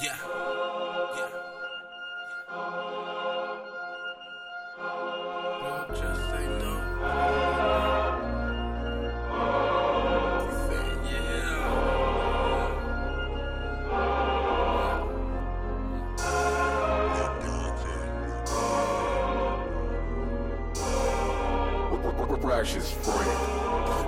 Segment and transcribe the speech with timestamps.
[0.00, 0.16] Yeah.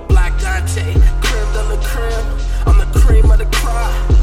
[0.09, 2.25] Blacc Donté, crib on the crib.
[2.67, 4.14] I'm cream of the crop.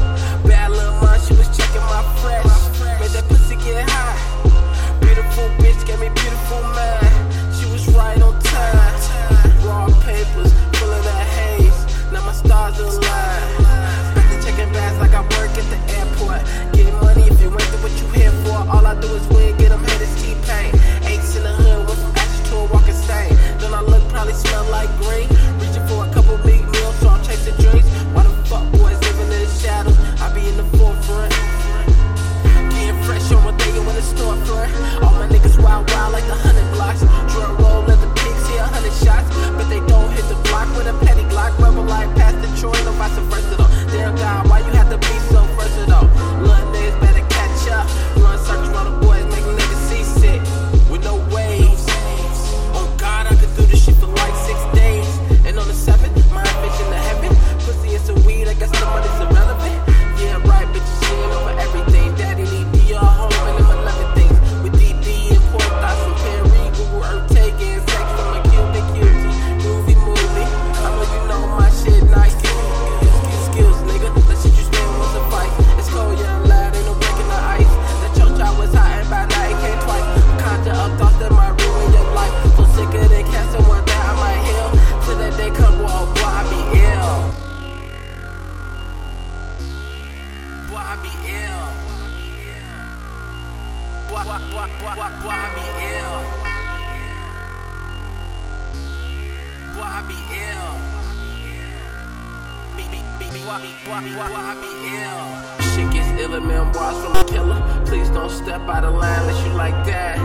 [104.82, 105.72] Ill?
[105.72, 106.72] Shit gets iller, man.
[106.72, 107.84] Wise from a killer.
[107.86, 110.18] Please don't step out of line unless you like that.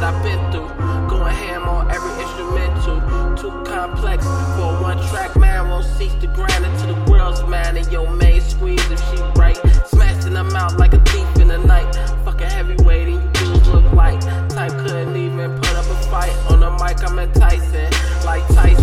[0.00, 0.68] what I've been through.
[1.08, 3.00] Going ham on every instrumental.
[3.36, 4.24] Too complex
[4.56, 5.68] for one track, man.
[5.68, 7.76] Won't cease to grind until the world's mine.
[7.76, 9.56] And your main squeeze if she right.
[9.86, 11.92] Smashing them out like a thief in the night.
[12.24, 14.20] Fucking heavyweight and you dudes look like.
[14.48, 16.34] Type couldn't even put up a fight.
[16.50, 17.90] On the mic, I'm enticing.
[18.24, 18.79] Like Tyson.